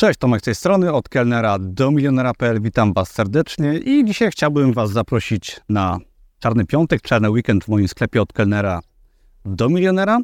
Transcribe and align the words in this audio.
Cześć, 0.00 0.18
Tomek 0.18 0.40
z 0.40 0.44
tej 0.44 0.54
strony, 0.54 0.92
od 0.92 1.08
kelnera 1.08 1.58
do 1.58 1.90
milionera.pl. 1.90 2.60
Witam 2.60 2.92
Was 2.92 3.10
serdecznie 3.10 3.78
i 3.78 4.04
dzisiaj 4.04 4.30
chciałbym 4.30 4.72
Was 4.72 4.90
zaprosić 4.90 5.60
na 5.68 5.98
Czarny 6.38 6.66
Piątek, 6.66 7.02
Czarny 7.02 7.30
Weekend 7.30 7.64
w 7.64 7.68
moim 7.68 7.88
sklepie 7.88 8.22
od 8.22 8.32
kelnera 8.32 8.80
do 9.44 9.68
milionera. 9.68 10.20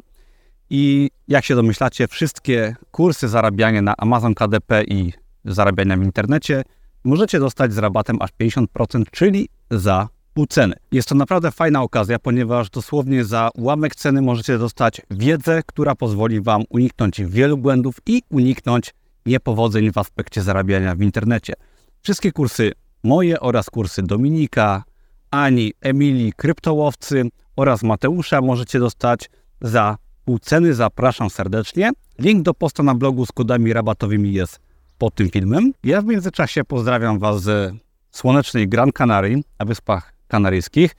I 0.69 1.09
jak 1.27 1.45
się 1.45 1.55
domyślacie, 1.55 2.07
wszystkie 2.07 2.75
kursy 2.91 3.27
zarabiania 3.27 3.81
na 3.81 3.93
Amazon 3.97 4.35
KDP 4.35 4.83
i 4.83 5.13
zarabiania 5.45 5.97
w 5.97 6.03
internecie 6.03 6.63
możecie 7.03 7.39
dostać 7.39 7.73
z 7.73 7.77
rabatem 7.77 8.17
aż 8.21 8.29
50%, 8.41 9.03
czyli 9.11 9.49
za 9.71 10.07
pół 10.33 10.45
ceny. 10.45 10.75
Jest 10.91 11.09
to 11.09 11.15
naprawdę 11.15 11.51
fajna 11.51 11.81
okazja, 11.81 12.19
ponieważ 12.19 12.69
dosłownie 12.69 13.25
za 13.25 13.49
ułamek 13.55 13.95
ceny 13.95 14.21
możecie 14.21 14.57
dostać 14.57 15.01
wiedzę, 15.11 15.63
która 15.65 15.95
pozwoli 15.95 16.41
Wam 16.41 16.63
uniknąć 16.69 17.21
wielu 17.21 17.57
błędów 17.57 17.95
i 18.05 18.21
uniknąć 18.29 18.93
niepowodzeń 19.27 19.91
w 19.91 19.97
aspekcie 19.97 20.41
zarabiania 20.41 20.95
w 20.95 21.01
internecie. 21.01 21.53
Wszystkie 22.01 22.31
kursy 22.31 22.71
moje 23.03 23.39
oraz 23.39 23.69
kursy 23.69 24.03
Dominika, 24.03 24.83
Ani, 25.31 25.73
Emilii, 25.81 26.33
kryptołowcy 26.33 27.29
oraz 27.55 27.83
Mateusza 27.83 28.41
możecie 28.41 28.79
dostać 28.79 29.29
za 29.61 29.97
pół 30.25 30.39
ceny. 30.39 30.73
Zapraszam 30.73 31.29
serdecznie. 31.29 31.91
Link 32.19 32.43
do 32.43 32.53
posta 32.53 32.83
na 32.83 32.95
blogu 32.95 33.25
z 33.25 33.31
kodami 33.31 33.73
rabatowymi 33.73 34.33
jest 34.33 34.59
pod 34.97 35.15
tym 35.15 35.29
filmem. 35.29 35.73
Ja 35.83 36.01
w 36.01 36.05
międzyczasie 36.05 36.63
pozdrawiam 36.63 37.19
Was 37.19 37.41
z 37.41 37.75
słonecznej 38.11 38.67
Gran 38.67 38.91
Canaria 38.91 39.37
na 39.59 39.65
Wyspach 39.65 40.13
Kanaryjskich 40.27 40.95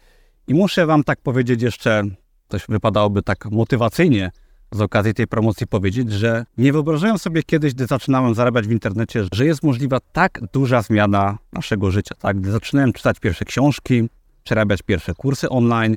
i 0.46 0.54
muszę 0.54 0.86
Wam 0.86 1.04
tak 1.04 1.20
powiedzieć 1.20 1.62
jeszcze, 1.62 2.02
coś 2.48 2.64
wypadałoby 2.68 3.22
tak 3.22 3.46
motywacyjnie 3.50 4.30
z 4.72 4.80
okazji 4.80 5.14
tej 5.14 5.26
promocji 5.26 5.66
powiedzieć, 5.66 6.12
że 6.12 6.44
nie 6.58 6.72
wyobrażałem 6.72 7.18
sobie 7.18 7.42
kiedyś, 7.42 7.74
gdy 7.74 7.86
zaczynałem 7.86 8.34
zarabiać 8.34 8.66
w 8.66 8.70
internecie, 8.70 9.24
że 9.32 9.46
jest 9.46 9.62
możliwa 9.62 9.98
tak 10.12 10.40
duża 10.52 10.82
zmiana 10.82 11.38
naszego 11.52 11.90
życia. 11.90 12.14
Tak? 12.18 12.40
Gdy 12.40 12.50
zaczynałem 12.50 12.92
czytać 12.92 13.20
pierwsze 13.20 13.44
książki, 13.44 14.08
przerabiać 14.44 14.82
pierwsze 14.82 15.14
kursy 15.14 15.48
online, 15.48 15.96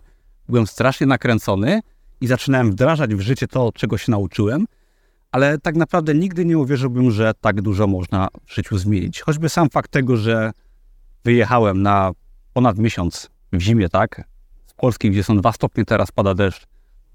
byłem 0.49 0.67
strasznie 0.67 1.07
nakręcony 1.07 1.79
i 2.21 2.27
zaczynałem 2.27 2.71
wdrażać 2.71 3.15
w 3.15 3.21
życie 3.21 3.47
to, 3.47 3.71
czego 3.71 3.97
się 3.97 4.11
nauczyłem, 4.11 4.65
ale 5.31 5.57
tak 5.57 5.75
naprawdę 5.75 6.13
nigdy 6.13 6.45
nie 6.45 6.57
uwierzyłbym, 6.57 7.11
że 7.11 7.33
tak 7.41 7.61
dużo 7.61 7.87
można 7.87 8.27
w 8.45 8.55
życiu 8.55 8.77
zmienić. 8.77 9.21
Choćby 9.21 9.49
sam 9.49 9.69
fakt 9.69 9.91
tego, 9.91 10.17
że 10.17 10.51
wyjechałem 11.23 11.81
na 11.81 12.11
ponad 12.53 12.77
miesiąc 12.77 13.29
w 13.53 13.59
zimie, 13.59 13.89
tak, 13.89 14.23
z 14.65 14.73
Polski, 14.73 15.11
gdzie 15.11 15.23
są 15.23 15.37
dwa 15.37 15.51
stopnie, 15.51 15.85
teraz 15.85 16.11
pada 16.11 16.33
deszcz, 16.33 16.67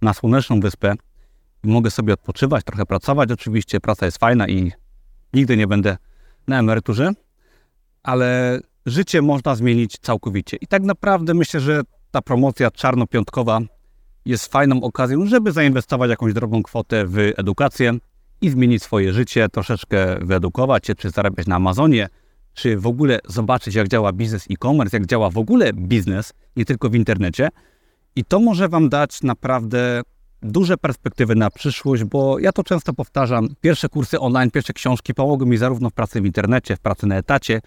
na 0.02 0.14
słoneczną 0.14 0.60
wyspę, 0.60 0.94
mogę 1.64 1.90
sobie 1.90 2.12
odpoczywać, 2.12 2.64
trochę 2.64 2.86
pracować. 2.86 3.32
Oczywiście 3.32 3.80
praca 3.80 4.06
jest 4.06 4.18
fajna 4.18 4.48
i 4.48 4.72
nigdy 5.32 5.56
nie 5.56 5.66
będę 5.66 5.96
na 6.46 6.58
emeryturze, 6.58 7.12
ale 8.02 8.60
życie 8.86 9.22
można 9.22 9.54
zmienić 9.54 9.98
całkowicie. 9.98 10.56
I 10.60 10.66
tak 10.66 10.82
naprawdę 10.82 11.34
myślę, 11.34 11.60
że 11.60 11.82
ta 12.10 12.22
promocja 12.22 12.70
czarnopiątkowa 12.70 13.60
jest 14.24 14.52
fajną 14.52 14.82
okazją, 14.82 15.26
żeby 15.26 15.52
zainwestować 15.52 16.10
jakąś 16.10 16.32
drobną 16.32 16.62
kwotę 16.62 17.06
w 17.06 17.18
edukację 17.36 17.98
i 18.40 18.50
zmienić 18.50 18.82
swoje 18.82 19.12
życie, 19.12 19.48
troszeczkę 19.48 20.18
wyedukować 20.20 20.86
się, 20.86 20.94
czy 20.94 21.10
zarabiać 21.10 21.46
na 21.46 21.56
Amazonie, 21.56 22.08
czy 22.54 22.76
w 22.76 22.86
ogóle 22.86 23.18
zobaczyć, 23.28 23.74
jak 23.74 23.88
działa 23.88 24.12
biznes 24.12 24.46
e-commerce, 24.50 24.96
jak 24.96 25.06
działa 25.06 25.30
w 25.30 25.38
ogóle 25.38 25.72
biznes, 25.72 26.32
nie 26.56 26.64
tylko 26.64 26.90
w 26.90 26.94
internecie. 26.94 27.48
I 28.16 28.24
to 28.24 28.40
może 28.40 28.68
Wam 28.68 28.88
dać 28.88 29.22
naprawdę 29.22 30.02
duże 30.42 30.76
perspektywy 30.76 31.34
na 31.34 31.50
przyszłość, 31.50 32.04
bo 32.04 32.38
ja 32.38 32.52
to 32.52 32.64
często 32.64 32.92
powtarzam. 32.92 33.48
Pierwsze 33.60 33.88
kursy 33.88 34.20
online, 34.20 34.50
pierwsze 34.50 34.72
książki 34.72 35.14
pomogły 35.14 35.46
mi 35.46 35.56
zarówno 35.56 35.90
w 35.90 35.92
pracy 35.92 36.20
w 36.20 36.26
internecie, 36.26 36.76
w 36.76 36.80
pracy 36.80 37.06
na 37.06 37.16
etacie. 37.16 37.60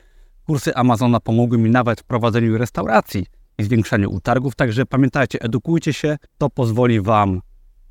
Kursy 0.46 0.76
Amazona 0.76 1.20
pomogły 1.20 1.58
mi 1.58 1.70
nawet 1.70 2.02
w 2.02 2.04
prowadzeniu 2.04 2.58
restauracji 2.58 3.26
i 3.58 3.64
zwiększaniu 3.64 4.12
utargów. 4.12 4.56
Także 4.56 4.86
pamiętajcie, 4.86 5.42
edukujcie 5.42 5.94
się, 5.94 6.18
to 6.38 6.50
pozwoli 6.50 7.02
Wam 7.02 7.42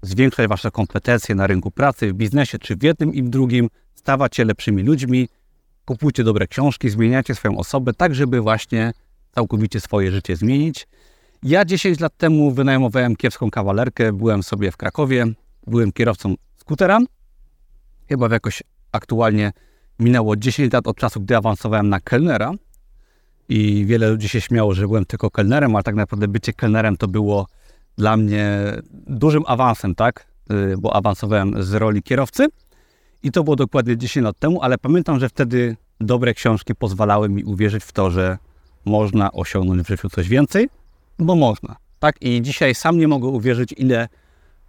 zwiększać 0.02 0.48
Wasze 0.48 0.70
kompetencje 0.70 1.34
na 1.34 1.46
rynku 1.46 1.70
pracy, 1.70 2.12
w 2.12 2.14
biznesie, 2.14 2.58
czy 2.58 2.76
w 2.76 2.82
jednym 2.82 3.14
i 3.14 3.22
w 3.22 3.28
drugim, 3.28 3.68
stawać 3.94 4.36
się 4.36 4.44
lepszymi 4.44 4.82
ludźmi. 4.82 5.28
Kupujcie 5.84 6.24
dobre 6.24 6.46
książki, 6.46 6.90
zmieniacie 6.90 7.34
swoją 7.34 7.58
osobę, 7.58 7.92
tak 7.92 8.14
żeby 8.14 8.40
właśnie 8.40 8.92
całkowicie 9.34 9.80
swoje 9.80 10.10
życie 10.10 10.36
zmienić. 10.36 10.88
Ja 11.42 11.64
10 11.64 12.00
lat 12.00 12.16
temu 12.16 12.50
wynajmowałem 12.50 13.16
kiepską 13.16 13.50
kawalerkę, 13.50 14.12
byłem 14.12 14.42
sobie 14.42 14.70
w 14.70 14.76
Krakowie, 14.76 15.26
byłem 15.66 15.92
kierowcą 15.92 16.34
skutera. 16.56 16.98
Chyba 18.08 18.28
jakoś 18.28 18.62
aktualnie 18.92 19.52
minęło 19.98 20.36
10 20.36 20.72
lat 20.72 20.86
od 20.86 20.96
czasu, 20.96 21.20
gdy 21.20 21.36
awansowałem 21.36 21.88
na 21.88 22.00
kelnera 22.00 22.52
i 23.48 23.86
wiele 23.86 24.10
ludzi 24.10 24.28
się 24.28 24.40
śmiało, 24.40 24.74
że 24.74 24.86
byłem 24.86 25.04
tylko 25.04 25.30
kelnerem, 25.30 25.76
ale 25.76 25.82
tak 25.82 25.94
naprawdę 25.94 26.28
bycie 26.28 26.52
kelnerem 26.52 26.96
to 26.96 27.08
było 27.08 27.46
dla 27.98 28.16
mnie 28.16 28.60
dużym 29.06 29.42
awansem, 29.46 29.94
tak? 29.94 30.26
Y, 30.52 30.76
bo 30.78 30.96
awansowałem 30.96 31.62
z 31.62 31.74
roli 31.74 32.02
kierowcy 32.02 32.46
i 33.22 33.30
to 33.32 33.44
było 33.44 33.56
dokładnie 33.56 33.96
10 33.96 34.24
lat 34.24 34.38
temu, 34.38 34.62
ale 34.62 34.78
pamiętam, 34.78 35.20
że 35.20 35.28
wtedy 35.28 35.76
dobre 36.00 36.34
książki 36.34 36.74
pozwalały 36.74 37.28
mi 37.28 37.44
uwierzyć 37.44 37.84
w 37.84 37.92
to, 37.92 38.10
że 38.10 38.38
można 38.84 39.32
osiągnąć 39.32 39.82
w 39.82 39.88
życiu 39.88 40.08
coś 40.08 40.28
więcej 40.28 40.68
bo 41.18 41.34
można. 41.34 41.76
Tak? 41.98 42.16
I 42.22 42.42
dzisiaj 42.42 42.74
sam 42.74 42.98
nie 42.98 43.08
mogę 43.08 43.28
uwierzyć, 43.28 43.74
ile 43.76 44.08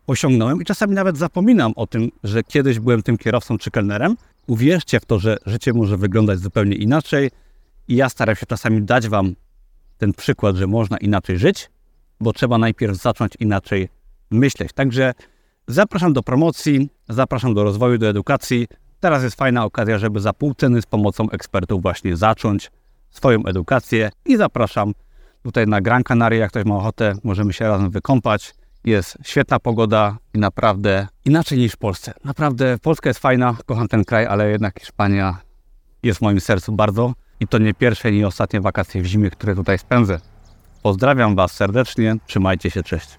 osiągnąłem 0.08 0.62
i 0.62 0.66
czasami 0.66 0.94
nawet 0.94 1.18
zapominam 1.18 1.74
o 1.76 1.88
tym, 1.88 2.12
że 2.24 2.44
kiedyś 2.44 2.80
byłem 2.80 3.04
tym 3.04 3.18
kierowcą 3.18 3.58
czy 3.58 3.72
kelnerem. 3.72 4.18
Uwierzcie 4.48 5.00
w 5.00 5.06
to, 5.06 5.20
że 5.20 5.38
życie 5.46 5.74
może 5.74 5.98
wyglądać 5.98 6.40
zupełnie 6.40 6.76
inaczej 6.76 7.32
i 7.88 7.96
ja 7.96 8.10
staram 8.10 8.36
się 8.36 8.46
czasami 8.46 8.82
dać 8.82 9.08
Wam 9.08 9.36
ten 9.98 10.14
przykład, 10.14 10.56
że 10.56 10.68
można 10.68 10.98
inaczej 10.98 11.38
żyć, 11.38 11.70
bo 12.20 12.34
trzeba 12.34 12.58
najpierw 12.58 12.98
zacząć 12.98 13.36
inaczej 13.40 13.90
myśleć. 14.32 14.74
Także 14.74 15.14
zapraszam 15.68 16.14
do 16.14 16.24
promocji, 16.24 16.90
zapraszam 17.10 17.54
do 17.54 17.64
rozwoju, 17.64 17.98
do 17.98 18.10
edukacji. 18.10 18.68
Teraz 19.00 19.24
jest 19.24 19.36
fajna 19.36 19.66
okazja, 19.66 20.00
żeby 20.00 20.20
za 20.20 20.34
pół 20.34 20.54
ceny 20.54 20.82
z 20.82 20.86
pomocą 20.86 21.30
ekspertów 21.30 21.82
właśnie 21.82 22.18
zacząć 22.18 22.72
swoją 23.10 23.46
edukację 23.46 24.10
i 24.26 24.38
zapraszam 24.38 24.94
Tutaj 25.44 25.68
na 25.68 25.82
Gran 25.82 26.04
Canaria, 26.04 26.40
jak 26.40 26.52
ktoś 26.52 26.66
ma 26.66 26.76
ochotę, 26.76 27.14
możemy 27.24 27.54
się 27.54 27.68
razem 27.68 27.90
wykąpać. 27.90 28.54
Jest 28.84 29.18
świetna 29.24 29.60
pogoda 29.60 30.18
i 30.34 30.40
naprawdę 30.40 31.08
inaczej 31.26 31.58
niż 31.58 31.74
w 31.74 31.78
Polsce. 31.78 32.14
Naprawdę 32.24 32.78
Polska 32.78 33.10
jest 33.10 33.20
fajna, 33.20 33.56
kocham 33.66 33.88
ten 33.88 34.06
kraj, 34.06 34.26
ale 34.26 34.50
jednak 34.50 34.80
Hiszpania 34.80 35.38
jest 36.04 36.20
w 36.20 36.22
moim 36.22 36.40
sercu 36.40 36.72
bardzo. 36.72 37.14
I 37.40 37.48
to 37.48 37.58
nie 37.58 37.74
pierwsze, 37.74 38.12
nie 38.12 38.28
ostatnie 38.28 38.62
wakacje 38.62 39.02
w 39.02 39.06
zimie, 39.06 39.30
które 39.30 39.56
tutaj 39.56 39.80
spędzę. 39.80 40.20
Pozdrawiam 40.84 41.36
Was 41.36 41.52
serdecznie, 41.52 42.16
trzymajcie 42.28 42.72
się, 42.72 42.84
cześć. 42.84 43.19